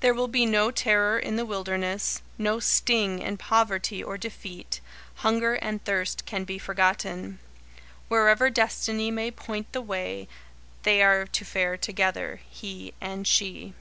[0.00, 4.82] There will be no terror in the wilderness, no sting in poverty or defeat
[5.24, 7.38] hunger and thirst can be forgotten.
[8.08, 10.28] Wherever Destiny may point the way,
[10.82, 13.72] they are to fare together he and she.